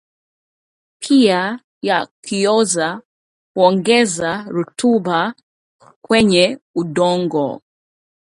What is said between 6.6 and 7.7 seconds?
udongo.